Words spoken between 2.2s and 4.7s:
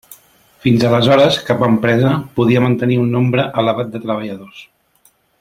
podia mantenir un nombre elevat de treballadors.